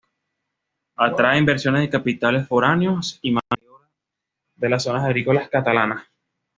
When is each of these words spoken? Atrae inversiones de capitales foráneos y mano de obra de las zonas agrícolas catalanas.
Atrae 0.95 1.37
inversiones 1.37 1.81
de 1.83 1.89
capitales 1.91 2.47
foráneos 2.47 3.19
y 3.21 3.29
mano 3.33 3.45
de 3.61 3.69
obra 3.69 3.87
de 4.55 4.67
las 4.69 4.81
zonas 4.81 5.03
agrícolas 5.05 5.47
catalanas. 5.47 6.07